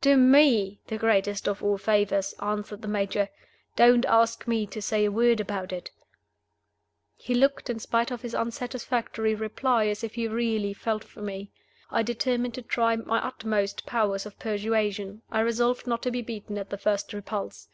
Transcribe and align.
"Do 0.00 0.16
me 0.16 0.80
the 0.86 0.96
greatest 0.96 1.46
of 1.46 1.62
all 1.62 1.76
favors;" 1.76 2.32
answered 2.40 2.80
the 2.80 2.88
Major. 2.88 3.28
"Don't 3.76 4.06
ask 4.06 4.48
me 4.48 4.64
to 4.66 4.80
say 4.80 5.04
a 5.04 5.12
word 5.12 5.40
about 5.40 5.74
it." 5.74 5.90
He 7.16 7.34
looked, 7.34 7.68
in 7.68 7.78
spite 7.78 8.10
of 8.10 8.22
his 8.22 8.34
unsatisfactory 8.34 9.34
reply, 9.34 9.88
as 9.88 10.02
if 10.02 10.14
he 10.14 10.26
really 10.26 10.72
felt 10.72 11.04
for 11.04 11.20
me. 11.20 11.50
I 11.90 12.02
determined 12.02 12.54
to 12.54 12.62
try 12.62 12.96
my 12.96 13.18
utmost 13.22 13.84
powers 13.84 14.24
of 14.24 14.38
persuasion; 14.38 15.20
I 15.30 15.40
resolved 15.40 15.86
not 15.86 16.00
to 16.04 16.10
be 16.10 16.22
beaten 16.22 16.56
at 16.56 16.70
the 16.70 16.78
first 16.78 17.12
repulse. 17.12 17.68